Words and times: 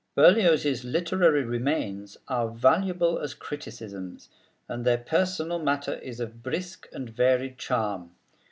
Berlioz's 0.15 0.83
literary 0.83 1.43
remains 1.43 2.17
are 2.27 2.49
valuable 2.49 3.19
as 3.19 3.35
criticisms, 3.35 4.29
and 4.67 4.83
their 4.83 4.97
personal 4.97 5.59
matter 5.59 5.93
is 5.97 6.19
of 6.19 6.41
brisk 6.41 6.89
and 6.91 7.07
varied 7.07 7.59
charm. 7.59 8.09